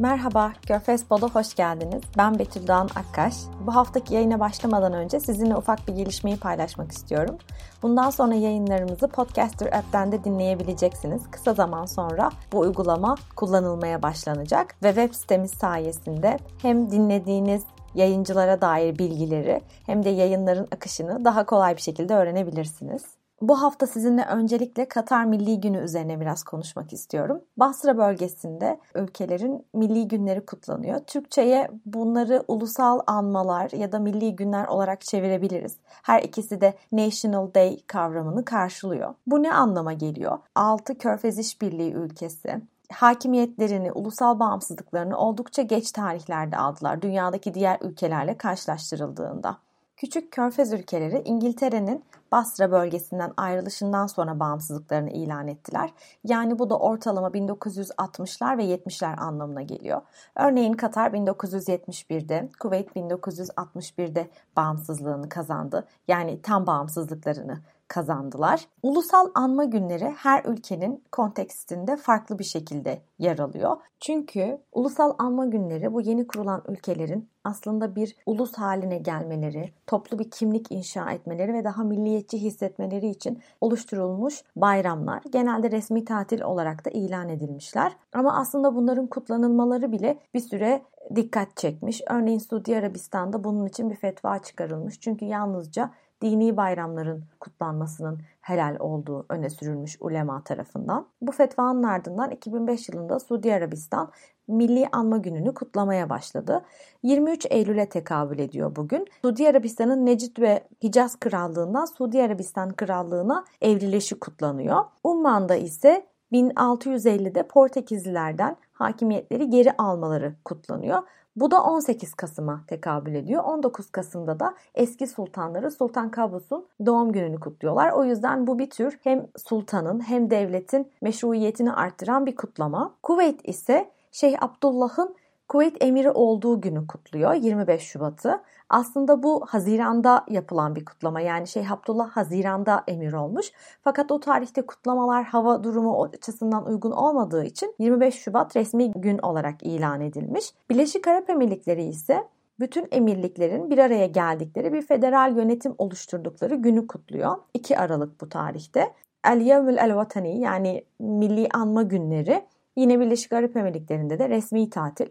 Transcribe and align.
Merhaba, 0.00 0.52
Körfez 0.66 1.04
Pod'a 1.04 1.28
hoş 1.28 1.54
geldiniz. 1.54 2.02
Ben 2.18 2.38
Betül 2.38 2.66
Doğan 2.66 2.88
Akkaş. 2.94 3.34
Bu 3.66 3.74
haftaki 3.74 4.14
yayına 4.14 4.40
başlamadan 4.40 4.92
önce 4.92 5.20
sizinle 5.20 5.56
ufak 5.56 5.88
bir 5.88 5.92
gelişmeyi 5.92 6.36
paylaşmak 6.36 6.92
istiyorum. 6.92 7.38
Bundan 7.82 8.10
sonra 8.10 8.34
yayınlarımızı 8.34 9.08
Podcaster 9.08 9.66
app'ten 9.66 10.12
de 10.12 10.24
dinleyebileceksiniz. 10.24 11.22
Kısa 11.30 11.54
zaman 11.54 11.86
sonra 11.86 12.30
bu 12.52 12.58
uygulama 12.58 13.14
kullanılmaya 13.36 14.02
başlanacak 14.02 14.74
ve 14.82 14.88
web 14.88 15.14
sitemiz 15.14 15.50
sayesinde 15.50 16.38
hem 16.62 16.90
dinlediğiniz 16.90 17.62
yayıncılara 17.94 18.60
dair 18.60 18.98
bilgileri 18.98 19.60
hem 19.86 20.04
de 20.04 20.10
yayınların 20.10 20.68
akışını 20.72 21.24
daha 21.24 21.46
kolay 21.46 21.76
bir 21.76 21.82
şekilde 21.82 22.14
öğrenebilirsiniz. 22.14 23.19
Bu 23.40 23.62
hafta 23.62 23.86
sizinle 23.86 24.24
öncelikle 24.24 24.88
Katar 24.88 25.24
Milli 25.24 25.60
Günü 25.60 25.78
üzerine 25.78 26.20
biraz 26.20 26.42
konuşmak 26.42 26.92
istiyorum. 26.92 27.40
Basra 27.56 27.98
bölgesinde 27.98 28.80
ülkelerin 28.94 29.66
milli 29.74 30.08
günleri 30.08 30.46
kutlanıyor. 30.46 31.00
Türkçe'ye 31.00 31.70
bunları 31.86 32.44
ulusal 32.48 33.00
anmalar 33.06 33.70
ya 33.70 33.92
da 33.92 33.98
milli 33.98 34.36
günler 34.36 34.66
olarak 34.66 35.00
çevirebiliriz. 35.00 35.76
Her 36.02 36.22
ikisi 36.22 36.60
de 36.60 36.74
National 36.92 37.54
Day 37.54 37.80
kavramını 37.86 38.44
karşılıyor. 38.44 39.14
Bu 39.26 39.42
ne 39.42 39.54
anlama 39.54 39.92
geliyor? 39.92 40.38
6 40.54 40.98
Körfez 40.98 41.38
İşbirliği 41.38 41.92
ülkesi 41.92 42.60
hakimiyetlerini, 42.92 43.92
ulusal 43.92 44.38
bağımsızlıklarını 44.38 45.16
oldukça 45.16 45.62
geç 45.62 45.92
tarihlerde 45.92 46.56
aldılar 46.56 47.02
dünyadaki 47.02 47.54
diğer 47.54 47.78
ülkelerle 47.80 48.36
karşılaştırıldığında. 48.36 49.56
Küçük 50.00 50.32
körfez 50.32 50.72
ülkeleri 50.72 51.22
İngiltere'nin 51.24 52.04
Basra 52.32 52.72
bölgesinden 52.72 53.32
ayrılışından 53.36 54.06
sonra 54.06 54.40
bağımsızlıklarını 54.40 55.10
ilan 55.10 55.48
ettiler. 55.48 55.90
Yani 56.24 56.58
bu 56.58 56.70
da 56.70 56.78
ortalama 56.78 57.28
1960'lar 57.28 58.58
ve 58.58 58.64
70'ler 58.64 59.16
anlamına 59.16 59.62
geliyor. 59.62 60.02
Örneğin 60.36 60.72
Katar 60.72 61.10
1971'de, 61.10 62.48
Kuveyt 62.60 62.90
1961'de 62.96 64.30
bağımsızlığını 64.56 65.28
kazandı. 65.28 65.86
Yani 66.08 66.42
tam 66.42 66.66
bağımsızlıklarını 66.66 67.58
kazandılar. 67.90 68.68
Ulusal 68.82 69.30
anma 69.34 69.64
günleri 69.64 70.04
her 70.04 70.44
ülkenin 70.44 71.04
kontekstinde 71.12 71.96
farklı 71.96 72.38
bir 72.38 72.44
şekilde 72.44 73.02
yer 73.18 73.38
alıyor. 73.38 73.76
Çünkü 74.00 74.58
ulusal 74.72 75.14
anma 75.18 75.46
günleri 75.46 75.92
bu 75.92 76.00
yeni 76.00 76.26
kurulan 76.26 76.62
ülkelerin 76.68 77.28
aslında 77.44 77.96
bir 77.96 78.16
ulus 78.26 78.54
haline 78.54 78.98
gelmeleri, 78.98 79.72
toplu 79.86 80.18
bir 80.18 80.30
kimlik 80.30 80.72
inşa 80.72 81.10
etmeleri 81.10 81.54
ve 81.54 81.64
daha 81.64 81.84
milliyetçi 81.84 82.42
hissetmeleri 82.42 83.08
için 83.08 83.42
oluşturulmuş 83.60 84.42
bayramlar. 84.56 85.22
Genelde 85.32 85.70
resmi 85.70 86.04
tatil 86.04 86.42
olarak 86.42 86.84
da 86.84 86.90
ilan 86.90 87.28
edilmişler. 87.28 87.92
Ama 88.12 88.36
aslında 88.36 88.74
bunların 88.74 89.06
kutlanılmaları 89.06 89.92
bile 89.92 90.18
bir 90.34 90.40
süre 90.40 90.82
dikkat 91.14 91.56
çekmiş. 91.56 92.02
Örneğin 92.10 92.38
Suudi 92.38 92.76
Arabistan'da 92.76 93.44
bunun 93.44 93.66
için 93.66 93.90
bir 93.90 93.96
fetva 93.96 94.38
çıkarılmış. 94.38 95.00
Çünkü 95.00 95.24
yalnızca 95.24 95.90
dini 96.22 96.56
bayramların 96.56 97.24
kutlanmasının 97.40 98.20
helal 98.40 98.76
olduğu 98.78 99.26
öne 99.28 99.50
sürülmüş 99.50 99.96
ulema 100.00 100.44
tarafından. 100.44 101.06
Bu 101.20 101.32
fetvanın 101.32 101.82
ardından 101.82 102.30
2005 102.30 102.88
yılında 102.88 103.20
Suudi 103.20 103.54
Arabistan 103.54 104.12
Milli 104.48 104.88
Anma 104.92 105.16
Günü'nü 105.16 105.54
kutlamaya 105.54 106.10
başladı. 106.10 106.64
23 107.02 107.46
Eylül'e 107.50 107.88
tekabül 107.88 108.38
ediyor 108.38 108.76
bugün. 108.76 109.06
Suudi 109.22 109.48
Arabistan'ın 109.48 110.06
Necid 110.06 110.38
ve 110.38 110.64
Hicaz 110.82 111.16
Krallığından 111.16 111.84
Suudi 111.84 112.22
Arabistan 112.22 112.72
Krallığı'na 112.72 113.44
evrilişi 113.60 114.20
kutlanıyor. 114.20 114.84
Umman'da 115.04 115.54
ise 115.56 116.06
1650'de 116.32 117.42
Portekizlilerden 117.42 118.56
hakimiyetleri 118.72 119.50
geri 119.50 119.72
almaları 119.78 120.34
kutlanıyor. 120.44 121.02
Bu 121.36 121.50
da 121.50 121.62
18 121.62 122.14
Kasım'a 122.14 122.64
tekabül 122.66 123.14
ediyor. 123.14 123.44
19 123.44 123.90
Kasım'da 123.90 124.40
da 124.40 124.54
eski 124.74 125.06
sultanları 125.06 125.70
Sultan 125.70 126.10
Kabus'un 126.10 126.66
doğum 126.86 127.12
gününü 127.12 127.40
kutluyorlar. 127.40 127.92
O 127.92 128.04
yüzden 128.04 128.46
bu 128.46 128.58
bir 128.58 128.70
tür 128.70 128.98
hem 129.02 129.26
sultanın 129.36 130.00
hem 130.00 130.30
devletin 130.30 130.90
meşruiyetini 131.02 131.72
arttıran 131.72 132.26
bir 132.26 132.36
kutlama. 132.36 132.94
Kuveyt 133.02 133.48
ise 133.48 133.90
Şeyh 134.12 134.42
Abdullah'ın 134.42 135.14
Kuveyt 135.50 135.84
emiri 135.84 136.10
olduğu 136.10 136.60
günü 136.60 136.86
kutluyor 136.86 137.34
25 137.34 137.82
Şubat'ı. 137.82 138.42
Aslında 138.68 139.22
bu 139.22 139.46
Haziran'da 139.48 140.24
yapılan 140.28 140.76
bir 140.76 140.84
kutlama. 140.84 141.20
Yani 141.20 141.46
Şeyh 141.46 141.72
Abdullah 141.72 142.10
Haziran'da 142.10 142.84
emir 142.88 143.12
olmuş. 143.12 143.52
Fakat 143.84 144.12
o 144.12 144.20
tarihte 144.20 144.62
kutlamalar 144.66 145.24
hava 145.24 145.64
durumu 145.64 146.02
açısından 146.04 146.66
uygun 146.66 146.90
olmadığı 146.90 147.44
için 147.44 147.74
25 147.78 148.14
Şubat 148.14 148.56
resmi 148.56 148.90
gün 148.90 149.18
olarak 149.18 149.62
ilan 149.62 150.00
edilmiş. 150.00 150.54
Birleşik 150.70 151.08
Arap 151.08 151.30
Emirlikleri 151.30 151.84
ise 151.84 152.28
bütün 152.60 152.88
emirliklerin 152.90 153.70
bir 153.70 153.78
araya 153.78 154.06
geldikleri 154.06 154.72
bir 154.72 154.82
federal 154.82 155.36
yönetim 155.36 155.74
oluşturdukları 155.78 156.54
günü 156.54 156.86
kutluyor. 156.86 157.36
2 157.54 157.78
Aralık 157.78 158.20
bu 158.20 158.28
tarihte. 158.28 158.92
El 159.24 159.40
Yevmül 159.40 159.76
El 159.76 159.96
Vatani 159.96 160.40
yani 160.40 160.84
Milli 160.98 161.48
Anma 161.54 161.82
Günleri 161.82 162.44
Yine 162.76 163.00
Birleşik 163.00 163.32
Arap 163.32 163.56
Emirlikleri'nde 163.56 164.18
de 164.18 164.28
resmi 164.28 164.70
tatil. 164.70 165.06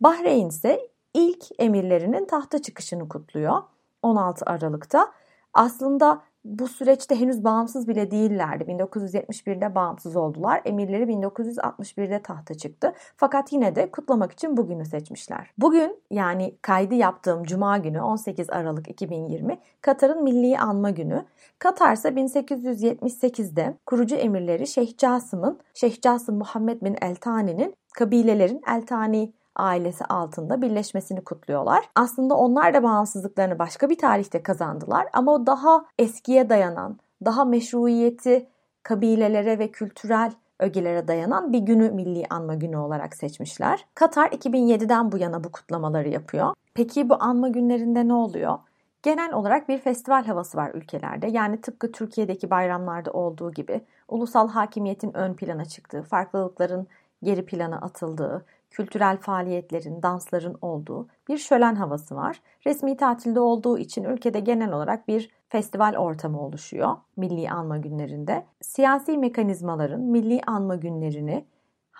Bahreyn 0.00 0.48
ise 0.48 0.88
ilk 1.14 1.44
emirlerinin 1.58 2.26
tahta 2.26 2.62
çıkışını 2.62 3.08
kutluyor 3.08 3.62
16 4.02 4.44
Aralık'ta. 4.46 5.12
Aslında 5.54 6.22
bu 6.44 6.68
süreçte 6.68 7.20
henüz 7.20 7.44
bağımsız 7.44 7.88
bile 7.88 8.10
değillerdi. 8.10 8.64
1971'de 8.64 9.74
bağımsız 9.74 10.16
oldular. 10.16 10.62
Emirleri 10.64 11.02
1961'de 11.02 12.22
tahta 12.22 12.54
çıktı. 12.54 12.92
Fakat 13.16 13.52
yine 13.52 13.76
de 13.76 13.90
kutlamak 13.90 14.32
için 14.32 14.56
bugünü 14.56 14.84
seçmişler. 14.84 15.50
Bugün 15.58 16.02
yani 16.10 16.54
kaydı 16.62 16.94
yaptığım 16.94 17.44
Cuma 17.44 17.78
günü 17.78 18.00
18 18.00 18.50
Aralık 18.50 18.90
2020 18.90 19.58
Katar'ın 19.80 20.24
milli 20.24 20.58
anma 20.58 20.90
günü. 20.90 21.24
Katar 21.58 21.92
ise 21.92 22.08
1878'de 22.08 23.74
kurucu 23.86 24.16
emirleri 24.16 24.66
Şeyh 24.66 24.96
Casım'ın, 24.96 25.58
Şeyh 25.74 26.00
Casım 26.00 26.38
Muhammed 26.38 26.82
bin 26.82 26.96
Eltani'nin 27.02 27.74
kabilelerin 27.94 28.62
Eltani 28.68 29.32
ailesi 29.60 30.04
altında 30.04 30.62
birleşmesini 30.62 31.24
kutluyorlar. 31.24 31.84
Aslında 31.94 32.34
onlar 32.34 32.74
da 32.74 32.82
bağımsızlıklarını 32.82 33.58
başka 33.58 33.90
bir 33.90 33.98
tarihte 33.98 34.42
kazandılar 34.42 35.06
ama 35.12 35.32
o 35.32 35.46
daha 35.46 35.84
eskiye 35.98 36.48
dayanan, 36.48 36.98
daha 37.24 37.44
meşruiyeti 37.44 38.46
kabilelere 38.82 39.58
ve 39.58 39.70
kültürel 39.70 40.32
ögelere 40.58 41.08
dayanan 41.08 41.52
bir 41.52 41.58
günü 41.58 41.90
milli 41.90 42.24
anma 42.30 42.54
günü 42.54 42.76
olarak 42.76 43.16
seçmişler. 43.16 43.86
Katar 43.94 44.28
2007'den 44.28 45.12
bu 45.12 45.18
yana 45.18 45.44
bu 45.44 45.52
kutlamaları 45.52 46.08
yapıyor. 46.08 46.54
Peki 46.74 47.08
bu 47.08 47.16
anma 47.20 47.48
günlerinde 47.48 48.08
ne 48.08 48.14
oluyor? 48.14 48.58
Genel 49.02 49.32
olarak 49.32 49.68
bir 49.68 49.78
festival 49.78 50.24
havası 50.24 50.58
var 50.58 50.70
ülkelerde. 50.74 51.26
Yani 51.26 51.60
tıpkı 51.60 51.92
Türkiye'deki 51.92 52.50
bayramlarda 52.50 53.10
olduğu 53.10 53.52
gibi 53.52 53.80
ulusal 54.08 54.48
hakimiyetin 54.48 55.16
ön 55.16 55.34
plana 55.34 55.64
çıktığı, 55.64 56.02
farklılıkların 56.02 56.86
geri 57.22 57.46
plana 57.46 57.76
atıldığı, 57.76 58.44
kültürel 58.70 59.16
faaliyetlerin, 59.16 60.02
dansların 60.02 60.58
olduğu 60.62 61.08
bir 61.28 61.38
şölen 61.38 61.74
havası 61.74 62.16
var. 62.16 62.42
Resmi 62.66 62.96
tatilde 62.96 63.40
olduğu 63.40 63.78
için 63.78 64.04
ülkede 64.04 64.40
genel 64.40 64.72
olarak 64.72 65.08
bir 65.08 65.30
festival 65.48 65.94
ortamı 65.96 66.40
oluşuyor 66.40 66.96
milli 67.16 67.50
anma 67.50 67.78
günlerinde. 67.78 68.46
Siyasi 68.60 69.18
mekanizmaların 69.18 70.00
milli 70.00 70.40
anma 70.46 70.76
günlerini 70.76 71.44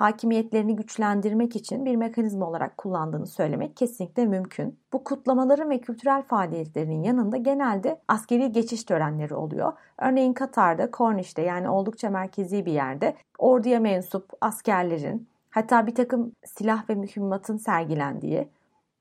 hakimiyetlerini 0.00 0.76
güçlendirmek 0.76 1.56
için 1.56 1.84
bir 1.84 1.96
mekanizma 1.96 2.46
olarak 2.46 2.76
kullandığını 2.78 3.26
söylemek 3.26 3.76
kesinlikle 3.76 4.26
mümkün. 4.26 4.78
Bu 4.92 5.04
kutlamaların 5.04 5.70
ve 5.70 5.80
kültürel 5.80 6.22
faaliyetlerinin 6.22 7.02
yanında 7.02 7.36
genelde 7.36 8.00
askeri 8.08 8.52
geçiş 8.52 8.84
törenleri 8.84 9.34
oluyor. 9.34 9.72
Örneğin 9.98 10.32
Katar'da, 10.32 10.88
Cornish'te 10.92 11.42
yani 11.42 11.68
oldukça 11.68 12.10
merkezi 12.10 12.66
bir 12.66 12.72
yerde 12.72 13.14
orduya 13.38 13.80
mensup 13.80 14.30
askerlerin 14.40 15.29
hatta 15.50 15.86
bir 15.86 15.94
takım 15.94 16.32
silah 16.44 16.90
ve 16.90 16.94
mühimmatın 16.94 17.56
sergilendiği 17.56 18.48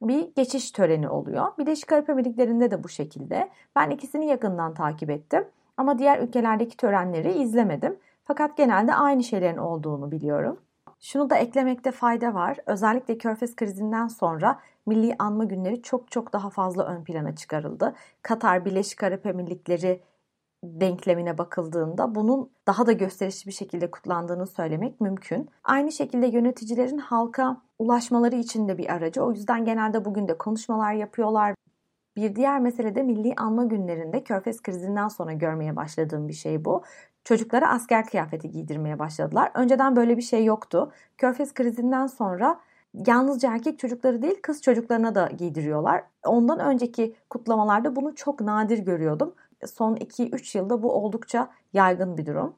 bir 0.01 0.35
geçiş 0.35 0.71
töreni 0.71 1.09
oluyor. 1.09 1.47
Birleşik 1.57 1.91
Arap 1.91 2.09
Emirlikleri'nde 2.09 2.71
de 2.71 2.83
bu 2.83 2.89
şekilde. 2.89 3.49
Ben 3.75 3.89
ikisini 3.89 4.27
yakından 4.27 4.73
takip 4.73 5.09
ettim 5.09 5.45
ama 5.77 5.99
diğer 5.99 6.19
ülkelerdeki 6.19 6.77
törenleri 6.77 7.31
izlemedim. 7.41 7.97
Fakat 8.23 8.57
genelde 8.57 8.93
aynı 8.93 9.23
şeylerin 9.23 9.57
olduğunu 9.57 10.11
biliyorum. 10.11 10.59
Şunu 10.99 11.29
da 11.29 11.35
eklemekte 11.35 11.91
fayda 11.91 12.33
var. 12.33 12.57
Özellikle 12.65 13.17
Körfez 13.17 13.55
krizinden 13.55 14.07
sonra 14.07 14.59
milli 14.85 15.15
anma 15.19 15.43
günleri 15.43 15.81
çok 15.81 16.11
çok 16.11 16.33
daha 16.33 16.49
fazla 16.49 16.85
ön 16.85 17.03
plana 17.03 17.35
çıkarıldı. 17.35 17.95
Katar, 18.21 18.65
Birleşik 18.65 19.03
Arap 19.03 19.25
Emirlikleri 19.25 20.01
denklemine 20.63 21.37
bakıldığında 21.37 22.15
bunun 22.15 22.49
daha 22.67 22.85
da 22.85 22.91
gösterişli 22.91 23.47
bir 23.47 23.53
şekilde 23.53 23.91
kutlandığını 23.91 24.47
söylemek 24.47 25.01
mümkün. 25.01 25.49
Aynı 25.63 25.91
şekilde 25.91 26.27
yöneticilerin 26.27 26.97
halka 26.97 27.61
ulaşmaları 27.79 28.35
için 28.35 28.67
de 28.67 28.77
bir 28.77 28.93
aracı. 28.93 29.23
O 29.23 29.31
yüzden 29.31 29.65
genelde 29.65 30.05
bugün 30.05 30.27
de 30.27 30.37
konuşmalar 30.37 30.93
yapıyorlar. 30.93 31.55
Bir 32.15 32.35
diğer 32.35 32.59
mesele 32.59 32.95
de 32.95 33.03
milli 33.03 33.33
anma 33.37 33.65
günlerinde 33.65 34.23
Körfez 34.23 34.61
krizinden 34.61 35.07
sonra 35.07 35.33
görmeye 35.33 35.75
başladığım 35.75 36.27
bir 36.27 36.33
şey 36.33 36.65
bu. 36.65 36.83
Çocuklara 37.23 37.69
asker 37.69 38.05
kıyafeti 38.05 38.51
giydirmeye 38.51 38.99
başladılar. 38.99 39.51
Önceden 39.53 39.95
böyle 39.95 40.17
bir 40.17 40.21
şey 40.21 40.45
yoktu. 40.45 40.91
Körfez 41.17 41.53
krizinden 41.53 42.07
sonra 42.07 42.59
yalnızca 42.93 43.53
erkek 43.53 43.79
çocukları 43.79 44.21
değil 44.21 44.41
kız 44.41 44.61
çocuklarına 44.61 45.15
da 45.15 45.27
giydiriyorlar. 45.37 46.03
Ondan 46.25 46.59
önceki 46.59 47.15
kutlamalarda 47.29 47.95
bunu 47.95 48.15
çok 48.15 48.41
nadir 48.41 48.79
görüyordum. 48.79 49.35
Son 49.67 49.95
2-3 49.95 50.57
yılda 50.57 50.83
bu 50.83 50.91
oldukça 50.93 51.49
yaygın 51.73 52.17
bir 52.17 52.25
durum. 52.25 52.55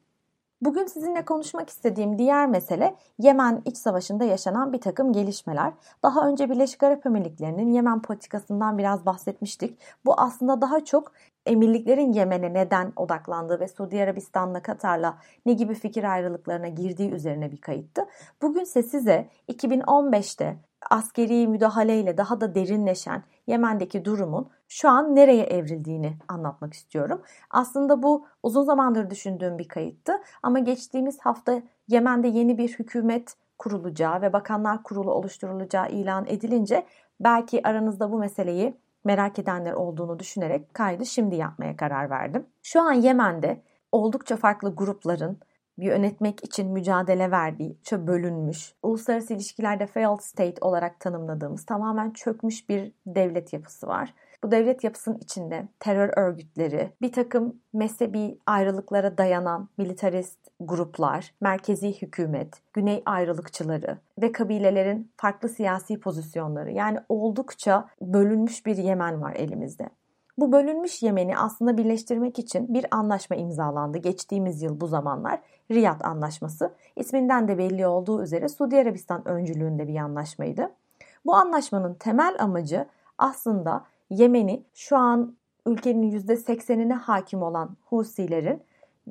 Bugün 0.62 0.86
sizinle 0.86 1.26
konuşmak 1.26 1.70
istediğim 1.70 2.18
diğer 2.20 2.48
mesele 2.48 2.96
Yemen 3.20 3.62
iç 3.66 3.78
savaşında 3.78 4.24
yaşanan 4.24 4.74
bir 4.74 4.82
takım 4.82 5.14
gelişmeler. 5.14 5.74
Daha 6.04 6.28
önce 6.28 6.50
Birleşik 6.50 6.84
Arap 6.84 7.06
Emirlikleri'nin 7.06 7.72
Yemen 7.72 8.02
politikasından 8.02 8.78
biraz 8.78 9.06
bahsetmiştik. 9.06 9.80
Bu 10.06 10.14
aslında 10.22 10.62
daha 10.62 10.86
çok 10.86 11.12
emirliklerin 11.46 12.14
Yemen'e 12.14 12.54
neden 12.54 12.94
odaklandığı 12.96 13.60
ve 13.60 13.68
Suudi 13.68 14.04
Arabistan'la 14.04 14.62
Katar'la 14.62 15.18
ne 15.46 15.54
gibi 15.54 15.74
fikir 15.74 16.04
ayrılıklarına 16.04 16.68
girdiği 16.68 17.12
üzerine 17.12 17.52
bir 17.52 17.62
kayıttı. 17.62 18.06
Bugünse 18.42 18.84
size 18.84 19.30
2015'te 19.50 20.58
askeri 20.90 21.48
müdahaleyle 21.48 22.18
daha 22.18 22.42
da 22.42 22.56
derinleşen 22.56 23.24
Yemen'deki 23.52 24.06
durumun 24.06 24.50
şu 24.68 24.90
an 24.90 25.16
nereye 25.16 25.44
evrildiğini 25.44 26.18
anlatmak 26.28 26.74
istiyorum. 26.74 27.22
Aslında 27.50 28.04
bu 28.04 28.26
uzun 28.44 28.64
zamandır 28.64 29.10
düşündüğüm 29.10 29.58
bir 29.58 29.68
kayıttı 29.68 30.14
ama 30.44 30.60
geçtiğimiz 30.60 31.20
hafta 31.20 31.62
Yemen'de 31.88 32.28
yeni 32.28 32.58
bir 32.58 32.70
hükümet 32.70 33.36
kurulacağı 33.58 34.22
ve 34.22 34.34
bakanlar 34.34 34.84
kurulu 34.84 35.12
oluşturulacağı 35.12 35.90
ilan 35.90 36.26
edilince 36.28 36.86
belki 37.20 37.68
aranızda 37.68 38.12
bu 38.12 38.18
meseleyi 38.18 38.78
merak 39.04 39.40
edenler 39.40 39.74
olduğunu 39.74 40.20
düşünerek 40.20 40.74
kaydı 40.74 41.06
şimdi 41.06 41.36
yapmaya 41.36 41.76
karar 41.76 42.10
verdim. 42.10 42.46
Şu 42.64 42.82
an 42.82 42.94
Yemen'de 42.94 43.62
oldukça 43.92 44.38
farklı 44.38 44.76
grupların 44.76 45.38
yönetmek 45.82 46.44
için 46.44 46.72
mücadele 46.72 47.32
verdiği, 47.32 47.78
bölünmüş, 47.92 48.74
uluslararası 48.84 49.34
ilişkilerde 49.34 49.88
failed 49.88 50.20
state 50.20 50.56
olarak 50.62 51.00
tanımladığımız 51.00 51.66
tamamen 51.66 52.12
çökmüş 52.12 52.70
bir 52.70 52.92
devlet 53.06 53.54
yapısı 53.54 53.88
var. 53.88 54.14
Bu 54.44 54.52
devlet 54.52 54.84
yapısının 54.84 55.18
içinde 55.18 55.68
terör 55.80 56.14
örgütleri, 56.18 56.92
bir 57.02 57.12
takım 57.12 57.62
mezhebi 57.74 58.40
ayrılıklara 58.46 59.18
dayanan 59.18 59.70
militarist 59.78 60.40
gruplar, 60.60 61.34
merkezi 61.42 62.02
hükümet, 62.02 62.62
güney 62.74 63.04
ayrılıkçıları 63.06 63.98
ve 64.22 64.32
kabilelerin 64.32 65.12
farklı 65.18 65.50
siyasi 65.50 66.00
pozisyonları 66.00 66.72
yani 66.72 67.00
oldukça 67.10 67.90
bölünmüş 68.02 68.66
bir 68.66 68.78
Yemen 68.78 69.22
var 69.22 69.36
elimizde. 69.36 69.90
Bu 70.38 70.52
bölünmüş 70.52 71.04
Yemen'i 71.04 71.38
aslında 71.38 71.78
birleştirmek 71.78 72.40
için 72.40 72.74
bir 72.74 72.86
anlaşma 72.92 73.36
imzalandı 73.36 73.98
geçtiğimiz 73.98 74.62
yıl 74.62 74.82
bu 74.82 74.88
zamanlar. 74.88 75.40
Riyad 75.72 76.02
Anlaşması. 76.04 76.74
İsminden 76.96 77.48
de 77.48 77.58
belli 77.58 77.88
olduğu 77.88 78.24
üzere 78.24 78.50
Suudi 78.50 78.78
Arabistan 78.78 79.28
öncülüğünde 79.28 79.88
bir 79.88 79.96
anlaşmaydı. 79.96 80.72
Bu 81.26 81.36
anlaşmanın 81.36 81.94
temel 81.94 82.36
amacı 82.40 82.86
aslında 83.18 83.86
Yemen'i 84.10 84.64
şu 84.74 84.98
an 84.98 85.36
ülkenin 85.66 86.12
%80'ine 86.12 86.94
hakim 86.94 87.44
olan 87.44 87.78
Husilerin 87.86 88.64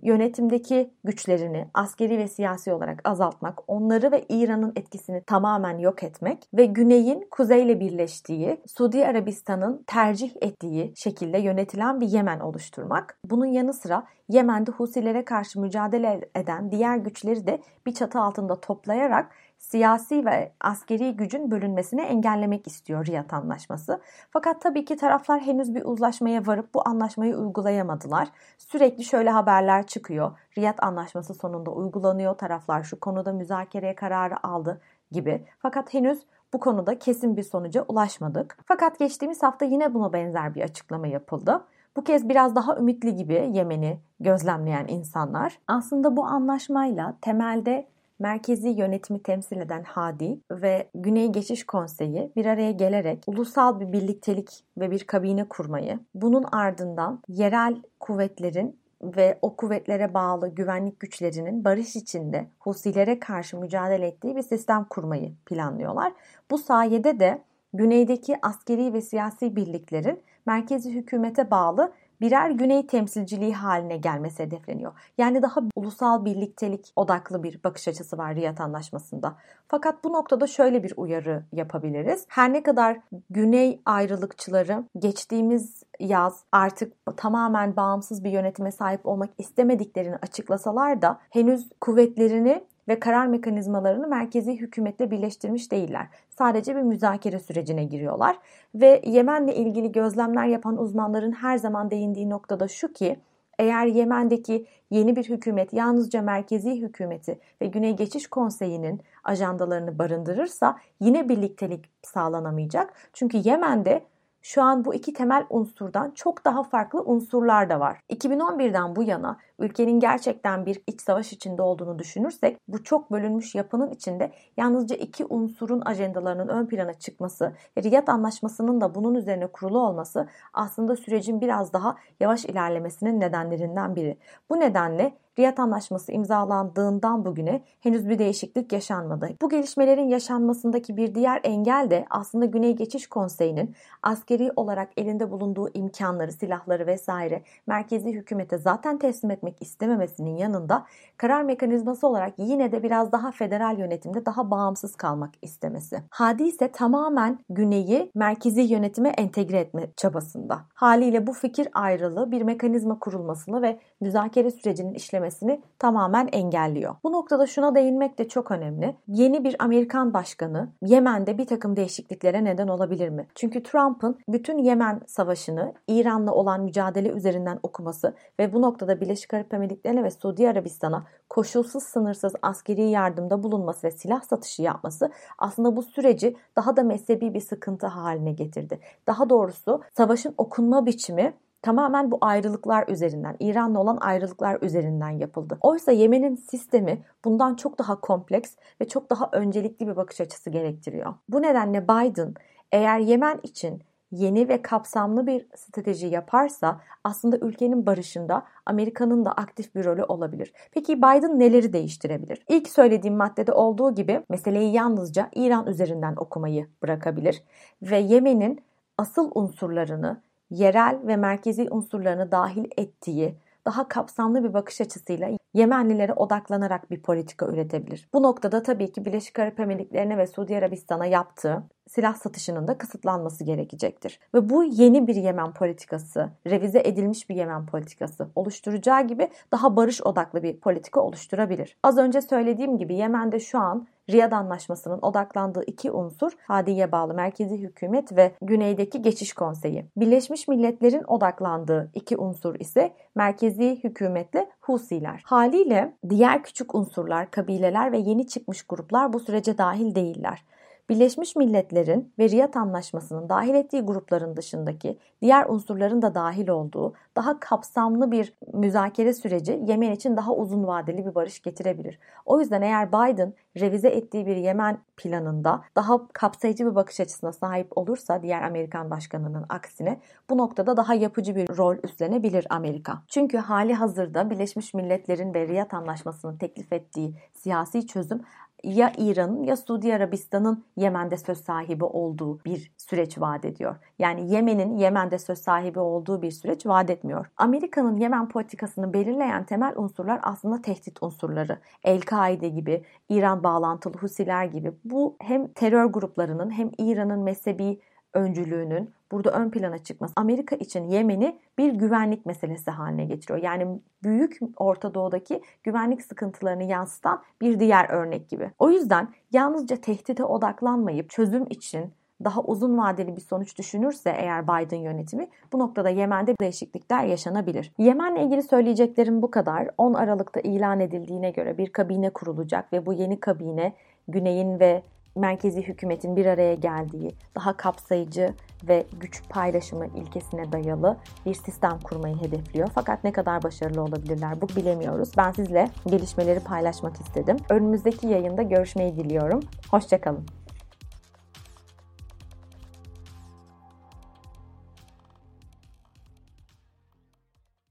yönetimdeki 0.03 0.95
güçlerini 1.05 1.69
askeri 1.75 2.19
ve 2.19 2.29
siyasi 2.29 2.73
olarak 2.73 3.01
azaltmak, 3.09 3.59
onları 3.67 4.13
ve 4.13 4.25
İran'ın 4.29 4.73
etkisini 4.77 5.23
tamamen 5.25 5.79
yok 5.79 6.03
etmek 6.03 6.49
ve 6.55 6.65
güneyin 6.65 7.29
kuzeyle 7.31 7.81
birleştiği, 7.81 8.61
Suudi 8.67 9.07
Arabistan'ın 9.07 9.85
tercih 9.87 10.31
ettiği 10.41 10.93
şekilde 10.97 11.39
yönetilen 11.39 12.01
bir 12.01 12.09
Yemen 12.09 12.41
oluşturmak. 12.41 13.19
Bunun 13.25 13.47
yanı 13.47 13.73
sıra 13.73 14.07
Yemen'de 14.29 14.71
Husilere 14.71 15.25
karşı 15.25 15.61
mücadele 15.61 16.21
eden 16.35 16.71
diğer 16.71 16.97
güçleri 16.97 17.47
de 17.47 17.61
bir 17.87 17.95
çatı 17.95 18.21
altında 18.21 18.61
toplayarak 18.61 19.33
siyasi 19.61 20.27
ve 20.27 20.53
askeri 20.61 21.17
gücün 21.17 21.51
bölünmesini 21.51 22.01
engellemek 22.01 22.67
istiyor 22.67 23.07
Riyad 23.07 23.31
Anlaşması. 23.31 24.01
Fakat 24.31 24.63
tabii 24.63 24.85
ki 24.85 24.97
taraflar 24.97 25.41
henüz 25.41 25.75
bir 25.75 25.85
uzlaşmaya 25.85 26.47
varıp 26.47 26.75
bu 26.75 26.89
anlaşmayı 26.89 27.37
uygulayamadılar. 27.37 28.29
Sürekli 28.59 29.05
şöyle 29.05 29.31
haberler 29.31 29.87
çıkıyor. 29.87 30.39
Riyad 30.59 30.79
Anlaşması 30.79 31.35
sonunda 31.35 31.71
uygulanıyor. 31.71 32.35
Taraflar 32.35 32.83
şu 32.83 33.01
konuda 33.01 33.33
müzakereye 33.33 33.95
kararı 33.95 34.47
aldı 34.47 34.81
gibi. 35.11 35.45
Fakat 35.59 35.95
henüz 35.95 36.27
bu 36.53 36.61
konuda 36.61 36.99
kesin 36.99 37.37
bir 37.37 37.43
sonuca 37.43 37.85
ulaşmadık. 37.89 38.59
Fakat 38.67 38.99
geçtiğimiz 38.99 39.43
hafta 39.43 39.65
yine 39.65 39.95
buna 39.95 40.13
benzer 40.13 40.55
bir 40.55 40.63
açıklama 40.63 41.07
yapıldı. 41.07 41.65
Bu 41.97 42.05
kez 42.05 42.29
biraz 42.29 42.55
daha 42.55 42.77
ümitli 42.77 43.15
gibi 43.15 43.51
Yemen'i 43.53 44.01
gözlemleyen 44.21 44.87
insanlar. 44.89 45.59
Aslında 45.69 46.17
bu 46.17 46.25
anlaşmayla 46.25 47.17
temelde 47.21 47.87
merkezi 48.21 48.69
yönetimi 48.69 49.23
temsil 49.23 49.57
eden 49.57 49.83
Hadi 49.83 50.41
ve 50.51 50.91
Güney 50.95 51.33
Geçiş 51.33 51.67
Konseyi 51.67 52.33
bir 52.37 52.47
araya 52.47 52.71
gelerek 52.71 53.25
ulusal 53.27 53.81
bir 53.81 53.93
birliktelik 53.93 54.65
ve 54.79 54.91
bir 54.91 55.05
kabine 55.05 55.45
kurmayı, 55.45 55.99
bunun 56.15 56.45
ardından 56.53 57.23
yerel 57.29 57.83
kuvvetlerin 58.01 58.81
ve 59.03 59.39
o 59.43 59.57
kuvvetlere 59.57 60.15
bağlı 60.15 60.49
güvenlik 60.49 61.01
güçlerinin 61.01 61.65
barış 61.65 61.97
içinde 61.97 62.47
Husilere 62.59 63.19
karşı 63.19 63.59
mücadele 63.59 64.07
ettiği 64.07 64.37
bir 64.37 64.43
sistem 64.43 64.85
kurmayı 64.85 65.33
planlıyorlar. 65.47 66.13
Bu 66.51 66.59
sayede 66.59 67.21
de 67.21 67.43
güneydeki 67.73 68.37
askeri 68.43 68.93
ve 68.93 69.01
siyasi 69.01 69.57
birliklerin 69.57 70.23
merkezi 70.47 70.91
hükümete 70.95 71.51
bağlı 71.51 71.93
birer 72.21 72.51
güney 72.51 72.87
temsilciliği 72.87 73.55
haline 73.55 73.97
gelmesi 73.97 74.43
hedefleniyor. 74.43 74.93
Yani 75.19 75.43
daha 75.43 75.61
ulusal 75.77 76.25
birliktelik 76.25 76.93
odaklı 76.97 77.43
bir 77.43 77.65
bakış 77.65 77.89
açısı 77.89 78.19
var 78.19 78.35
Riyad 78.35 78.59
Anlaşması'nda. 78.59 79.37
Fakat 79.69 80.05
bu 80.05 80.13
noktada 80.13 80.47
şöyle 80.47 80.83
bir 80.83 80.95
uyarı 80.97 81.45
yapabiliriz. 81.53 82.25
Her 82.29 82.53
ne 82.53 82.63
kadar 82.63 82.99
güney 83.31 83.81
ayrılıkçıları 83.87 84.85
geçtiğimiz 84.99 85.83
yaz 86.01 86.45
artık 86.53 86.93
tamamen 87.17 87.77
bağımsız 87.77 88.25
bir 88.25 88.31
yönetime 88.31 88.73
sahip 88.73 89.07
olmak 89.07 89.31
istemediklerini 89.39 90.17
açıklasalar 90.17 91.03
da 91.03 91.21
henüz 91.31 91.69
kuvvetlerini 91.81 92.65
ve 92.91 93.01
karar 93.01 93.27
mekanizmalarını 93.27 94.09
merkezi 94.09 94.61
hükümetle 94.61 95.11
birleştirmiş 95.11 95.73
değiller. 95.73 96.07
Sadece 96.29 96.77
bir 96.77 96.83
müzakere 96.83 97.39
sürecine 97.39 97.85
giriyorlar 97.85 98.39
ve 98.75 99.03
Yemen'le 99.05 99.49
ilgili 99.49 99.93
gözlemler 99.93 100.47
yapan 100.47 100.79
uzmanların 100.79 101.33
her 101.33 101.59
zaman 101.59 101.91
değindiği 101.91 102.31
noktada 102.31 102.69
şu 102.69 102.93
ki 102.93 103.21
eğer 103.59 103.87
Yemen'deki 103.87 104.67
yeni 104.91 105.17
bir 105.17 105.29
hükümet 105.29 105.73
yalnızca 105.73 106.23
merkezi 106.23 106.81
hükümeti 106.81 107.39
ve 107.63 107.67
Güney 107.67 107.97
Geçiş 107.97 108.27
Konseyi'nin 108.27 109.01
ajandalarını 109.25 109.99
barındırırsa 109.99 110.79
yine 111.01 111.29
birliktelik 111.29 111.91
sağlanamayacak. 112.03 112.95
Çünkü 113.13 113.41
Yemen'de 113.45 114.05
şu 114.43 114.63
an 114.63 114.85
bu 114.85 114.95
iki 114.95 115.13
temel 115.13 115.47
unsurdan 115.51 116.11
çok 116.11 116.45
daha 116.45 116.63
farklı 116.63 117.03
unsurlar 117.03 117.71
da 117.71 117.81
var. 117.81 118.01
2011'den 118.11 118.97
bu 118.97 119.03
yana 119.03 119.39
ülkenin 119.61 120.01
gerçekten 120.01 120.67
bir 120.67 120.83
iç 120.87 121.01
savaş 121.01 121.33
içinde 121.33 121.63
olduğunu 121.63 121.99
düşünürsek 121.99 122.59
bu 122.69 122.85
çok 122.85 123.11
bölünmüş 123.11 123.55
yapının 123.55 123.91
içinde 123.91 124.33
yalnızca 124.57 124.97
iki 124.97 125.27
unsurun 125.29 125.81
ajandalarının 125.81 126.49
ön 126.49 126.67
plana 126.67 126.95
çıkması 126.95 127.53
Riyad 127.79 128.09
Anlaşması'nın 128.09 128.81
da 128.81 128.95
bunun 128.95 129.15
üzerine 129.15 129.47
kurulu 129.47 129.79
olması 129.79 130.29
aslında 130.53 130.97
sürecin 130.97 131.41
biraz 131.41 131.73
daha 131.73 131.97
yavaş 132.21 132.45
ilerlemesinin 132.45 133.21
nedenlerinden 133.21 133.97
biri. 133.97 134.19
Bu 134.51 134.61
nedenle 134.61 135.13
Riyad 135.39 135.59
Anlaşması 135.59 136.13
imzalandığından 136.13 137.25
bugüne 137.25 137.63
henüz 137.81 138.09
bir 138.09 138.19
değişiklik 138.19 138.73
yaşanmadı. 138.73 139.29
Bu 139.43 139.49
gelişmelerin 139.49 140.09
yaşanmasındaki 140.09 140.97
bir 140.97 141.15
diğer 141.15 141.41
engel 141.45 141.91
de 141.91 142.07
aslında 142.11 142.45
Güney 142.45 142.77
Geçiş 142.77 143.07
Konseyi'nin 143.07 143.75
askeri 144.03 144.53
olarak 144.57 144.89
elinde 144.97 145.31
bulunduğu 145.31 145.69
imkanları, 145.75 146.33
silahları 146.33 146.87
vesaire 146.87 147.43
merkezi 147.67 148.13
hükümete 148.13 148.59
zaten 148.59 148.99
teslim 148.99 149.31
etmek 149.31 149.50
istememesinin 149.61 150.37
yanında 150.37 150.87
karar 151.17 151.43
mekanizması 151.43 152.07
olarak 152.07 152.35
yine 152.39 152.73
de 152.73 152.83
biraz 152.83 153.13
daha 153.13 153.31
federal 153.31 153.79
yönetimde 153.79 154.27
daha 154.27 154.51
bağımsız 154.51 154.97
kalmak 154.97 155.31
istemesi. 155.43 156.03
Hadi 156.11 156.43
ise 156.43 156.73
tamamen 156.73 157.39
Güney'i 157.49 158.11
merkezi 158.15 158.61
yönetime 158.61 159.09
entegre 159.09 159.59
etme 159.59 159.91
çabasında. 159.97 160.61
Haliyle 160.75 161.27
bu 161.27 161.33
fikir 161.33 161.69
ayrılığı 161.75 162.31
bir 162.31 162.43
mekanizma 162.43 162.99
kurulmasını 162.99 163.63
ve 163.63 163.81
müzakere 164.01 164.51
sürecinin 164.51 164.95
işlemesi 164.95 165.21
gelişmesini 165.21 165.63
tamamen 165.79 166.29
engelliyor. 166.33 166.95
Bu 167.05 167.13
noktada 167.13 167.47
şuna 167.47 167.75
değinmek 167.75 168.19
de 168.19 168.29
çok 168.29 168.51
önemli. 168.51 168.97
Yeni 169.09 169.45
bir 169.45 169.57
Amerikan 169.59 170.15
başkanı 170.15 170.69
Yemen'de 170.83 171.39
bir 171.39 171.47
takım 171.47 171.77
değişikliklere 171.77 172.45
neden 172.45 172.69
olabilir 172.69 173.09
mi? 173.09 173.27
Çünkü 173.35 173.63
Trump'ın 173.63 174.19
bütün 174.29 174.59
Yemen 174.59 175.01
savaşını 175.07 175.75
İran'la 175.89 176.33
olan 176.33 176.61
mücadele 176.61 177.09
üzerinden 177.09 177.59
okuması 177.63 178.15
ve 178.39 178.53
bu 178.53 178.63
noktada 178.63 179.01
Birleşik 179.01 179.35
Arap 179.41 179.55
Emirlikleri'ne 179.55 180.05
ve 180.05 180.11
Suudi 180.11 180.49
Arabistan'a 180.49 181.05
koşulsuz 181.29 181.83
sınırsız 181.83 182.33
askeri 182.43 182.83
yardımda 182.83 183.43
bulunması 183.43 183.87
ve 183.87 183.91
silah 183.91 184.23
satışı 184.23 184.63
yapması 184.63 185.11
aslında 185.39 185.77
bu 185.77 185.83
süreci 185.83 186.37
daha 186.57 186.77
da 186.77 186.83
mezhebi 186.83 187.35
bir 187.35 187.41
sıkıntı 187.41 187.87
haline 187.87 188.33
getirdi. 188.33 188.81
Daha 189.07 189.31
doğrusu 189.31 189.83
savaşın 189.97 190.35
okunma 190.39 190.87
biçimi 190.87 191.35
tamamen 191.63 192.11
bu 192.11 192.19
ayrılıklar 192.21 192.89
üzerinden, 192.89 193.37
İran'la 193.41 193.81
olan 193.81 193.99
ayrılıklar 194.01 194.59
üzerinden 194.63 195.11
yapıldı. 195.11 195.59
Oysa 195.61 195.93
Yemen'in 195.93 196.37
sistemi 196.37 197.05
bundan 197.25 197.55
çok 197.55 197.79
daha 197.79 198.01
kompleks 198.01 198.57
ve 198.81 198.89
çok 198.89 199.11
daha 199.11 199.29
öncelikli 199.33 199.87
bir 199.87 199.97
bakış 199.97 200.21
açısı 200.21 200.51
gerektiriyor. 200.51 201.15
Bu 201.29 201.43
nedenle 201.43 201.85
Biden 201.85 202.35
eğer 202.73 202.99
Yemen 202.99 203.41
için 203.43 203.83
yeni 204.13 204.49
ve 204.49 204.63
kapsamlı 204.63 205.27
bir 205.27 205.47
strateji 205.57 206.07
yaparsa 206.07 206.81
aslında 207.05 207.39
ülkenin 207.39 207.87
barışında 207.87 208.43
Amerika'nın 208.67 209.25
da 209.25 209.33
aktif 209.33 209.75
bir 209.75 209.85
rolü 209.85 210.05
olabilir. 210.05 210.53
Peki 210.73 210.99
Biden 210.99 211.39
neleri 211.39 211.73
değiştirebilir? 211.73 212.45
İlk 212.49 212.69
söylediğim 212.69 213.17
maddede 213.17 213.53
olduğu 213.53 213.95
gibi 213.95 214.23
meseleyi 214.29 214.73
yalnızca 214.73 215.29
İran 215.35 215.67
üzerinden 215.67 216.15
okumayı 216.17 216.67
bırakabilir 216.83 217.43
ve 217.83 217.99
Yemen'in 217.99 218.61
asıl 218.99 219.31
unsurlarını, 219.35 220.21
yerel 220.51 220.99
ve 221.07 221.17
merkezi 221.17 221.69
unsurlarını 221.71 222.33
dahil 222.33 222.65
ettiği 222.77 223.35
daha 223.67 223.89
kapsamlı 223.89 224.45
bir 224.45 224.55
bakış 224.55 224.81
açısıyla 224.81 225.31
Yemenlilere 225.55 226.13
odaklanarak 226.13 226.91
bir 226.91 227.03
politika 227.03 227.47
üretebilir. 227.47 228.09
Bu 228.15 228.23
noktada 228.23 228.63
tabii 228.63 228.93
ki 228.93 229.05
Birleşik 229.05 229.39
Arap 229.39 229.61
Emirlikleri'ne 229.61 230.19
ve 230.19 230.27
Suudi 230.27 230.57
Arabistan'a 230.57 231.07
yaptığı 231.07 231.63
silah 231.89 232.15
satışının 232.15 232.69
da 232.69 232.79
kısıtlanması 232.79 233.45
gerekecektir. 233.45 234.21
Ve 234.35 234.51
bu 234.51 234.65
yeni 234.65 235.07
bir 235.07 235.15
Yemen 235.15 235.53
politikası, 235.53 236.31
revize 236.47 236.83
edilmiş 236.85 237.31
bir 237.31 237.35
Yemen 237.35 237.67
politikası 237.67 238.29
oluşturacağı 238.35 239.07
gibi 239.07 239.29
daha 239.53 239.77
barış 239.77 240.03
odaklı 240.03 240.43
bir 240.43 240.61
politika 240.61 241.01
oluşturabilir. 241.01 241.77
Az 241.83 241.99
önce 241.99 242.21
söylediğim 242.21 242.79
gibi 242.79 242.95
Yemen'de 242.95 243.41
şu 243.41 243.59
an 243.59 243.87
Riyad 244.11 244.33
Anlaşması'nın 244.33 244.99
odaklandığı 245.03 245.65
iki 245.67 245.91
unsur 245.91 246.33
Hadi'ye 246.47 246.93
bağlı 246.93 247.15
merkezi 247.15 247.59
hükümet 247.59 248.17
ve 248.17 248.33
güneydeki 248.43 249.03
geçiş 249.03 249.33
konseyi. 249.33 249.85
Birleşmiş 249.97 250.49
Milletler'in 250.49 251.05
odaklandığı 251.05 251.91
iki 251.95 252.17
unsur 252.17 252.55
ise 252.55 252.93
merkezi 253.15 253.81
hükümetle 253.85 254.51
Husiler. 254.61 255.23
Haliyle 255.25 255.95
diğer 256.09 256.43
küçük 256.43 256.75
unsurlar, 256.75 257.31
kabileler 257.31 257.93
ve 257.93 257.99
yeni 257.99 258.27
çıkmış 258.27 258.63
gruplar 258.63 259.13
bu 259.13 259.21
sürece 259.21 259.59
dahil 259.59 259.95
değiller. 259.95 260.45
Birleşmiş 260.91 261.37
Milletler'in 261.37 262.13
ve 262.19 262.29
Riyad 262.29 262.55
Anlaşması'nın 262.55 263.29
dahil 263.29 263.55
ettiği 263.55 263.83
grupların 263.83 264.37
dışındaki 264.37 264.99
diğer 265.23 265.47
unsurların 265.47 266.03
da 266.03 266.15
dahil 266.15 266.49
olduğu 266.49 266.95
daha 267.17 267.41
kapsamlı 267.41 268.11
bir 268.11 268.35
müzakere 268.53 269.15
süreci 269.15 269.63
Yemen 269.67 269.91
için 269.91 270.17
daha 270.17 270.33
uzun 270.33 270.67
vadeli 270.67 271.07
bir 271.07 271.15
barış 271.15 271.43
getirebilir. 271.43 271.99
O 272.27 272.41
yüzden 272.41 272.63
eğer 272.63 272.89
Biden 272.89 273.35
revize 273.61 273.89
ettiği 273.89 274.27
bir 274.27 274.37
Yemen 274.37 274.79
planında 274.97 275.63
daha 275.77 276.09
kapsayıcı 276.13 276.67
bir 276.67 276.75
bakış 276.75 277.01
açısına 277.01 277.33
sahip 277.33 277.79
olursa 277.79 278.23
diğer 278.23 278.43
Amerikan 278.43 278.91
başkanının 278.91 279.47
aksine 279.49 280.01
bu 280.31 280.39
noktada 280.39 280.77
daha 280.77 280.95
yapıcı 280.95 281.37
bir 281.37 281.57
rol 281.57 281.77
üstlenebilir 281.85 282.47
Amerika. 282.51 283.03
Çünkü 283.09 283.39
hali 283.39 283.75
hazırda 283.75 284.31
Birleşmiş 284.31 284.75
Milletler'in 284.75 285.35
ve 285.35 285.49
Riyad 285.49 285.73
Anlaşması'nın 285.73 286.37
teklif 286.37 286.73
ettiği 286.73 287.15
siyasi 287.33 287.87
çözüm 287.87 288.21
ya 288.65 288.93
İran'ın 288.99 289.43
ya 289.43 289.57
Suudi 289.57 289.95
Arabistan'ın 289.95 290.65
Yemen'de 290.77 291.17
söz 291.17 291.39
sahibi 291.39 291.85
olduğu 291.85 292.45
bir 292.45 292.73
süreç 292.77 293.21
vaat 293.21 293.45
ediyor. 293.45 293.77
Yani 293.99 294.35
Yemen'in 294.35 294.77
Yemen'de 294.77 295.19
söz 295.19 295.39
sahibi 295.39 295.79
olduğu 295.79 296.23
bir 296.23 296.31
süreç 296.31 296.67
vaat 296.67 296.91
etmiyor. 296.91 297.27
Amerika'nın 297.37 297.97
Yemen 297.97 298.29
politikasını 298.29 298.93
belirleyen 298.93 299.45
temel 299.45 299.73
unsurlar 299.77 300.21
aslında 300.23 300.63
tehdit 300.63 301.03
unsurları. 301.03 301.59
El-Kaide 301.85 302.49
gibi, 302.49 302.85
İran 303.09 303.43
bağlantılı 303.43 303.95
Husiler 303.95 304.45
gibi 304.45 304.73
bu 304.85 305.17
hem 305.21 305.49
terör 305.49 305.85
gruplarının 305.85 306.51
hem 306.51 306.71
İran'ın 306.79 307.21
mezhebi 307.21 307.81
öncülüğünün 308.15 308.91
burada 309.13 309.31
ön 309.31 309.51
plana 309.51 309.79
çıkması 309.79 310.13
Amerika 310.17 310.57
için 310.57 310.89
Yemen'i 310.89 311.39
bir 311.59 311.73
güvenlik 311.73 312.27
meselesi 312.27 312.71
haline 312.71 313.05
getiriyor. 313.05 313.43
Yani 313.43 313.81
büyük 314.03 314.39
Orta 314.57 314.95
Doğu'daki 314.95 315.43
güvenlik 315.63 316.03
sıkıntılarını 316.03 316.65
yansıtan 316.65 317.23
bir 317.41 317.61
diğer 317.61 317.91
örnek 317.91 318.29
gibi. 318.29 318.51
O 318.59 318.71
yüzden 318.71 319.09
yalnızca 319.33 319.77
tehdite 319.77 320.25
odaklanmayıp 320.25 321.11
çözüm 321.11 321.47
için 321.51 321.93
daha 322.25 322.43
uzun 322.43 322.79
vadeli 322.79 323.17
bir 323.17 323.21
sonuç 323.21 323.59
düşünürse 323.59 324.11
eğer 324.11 324.45
Biden 324.45 324.79
yönetimi 324.79 325.29
bu 325.53 325.59
noktada 325.59 325.89
Yemen'de 325.89 326.35
değişiklikler 326.41 327.05
yaşanabilir. 327.05 327.73
Yemen'le 327.79 328.17
ilgili 328.17 328.43
söyleyeceklerim 328.43 329.23
bu 329.23 329.31
kadar. 329.31 329.69
10 329.79 329.95
Aralık'ta 329.95 330.41
ilan 330.41 330.81
edildiğine 330.81 331.31
göre 331.31 331.59
bir 331.59 331.73
kabine 331.73 332.11
kurulacak 332.11 332.73
ve 332.73 332.87
bu 332.87 332.93
yeni 332.93 333.21
kabine 333.21 333.73
Güney'in 334.09 334.61
ve 334.61 334.83
merkezi 335.17 335.63
hükümetin 335.63 336.17
bir 336.17 336.27
araya 336.27 336.55
geldiği, 336.55 337.15
daha 337.35 337.57
kapsayıcı 337.57 338.35
ve 338.69 338.87
güç 339.01 339.23
paylaşımı 339.29 339.87
ilkesine 339.87 340.53
dayalı 340.53 340.97
bir 341.27 341.35
sistem 341.35 341.79
kurmayı 341.85 342.17
hedefliyor. 342.17 342.69
Fakat 342.75 343.05
ne 343.05 343.13
kadar 343.13 343.43
başarılı 343.43 343.83
olabilirler 343.83 344.41
bu 344.41 344.49
bilemiyoruz. 344.49 345.11
Ben 345.17 345.33
sizle 345.33 345.69
gelişmeleri 345.87 346.41
paylaşmak 346.41 347.01
istedim. 347.01 347.37
Önümüzdeki 347.49 348.07
yayında 348.07 348.43
görüşmeyi 348.43 348.97
diliyorum. 348.97 349.41
Hoşçakalın. 349.71 350.40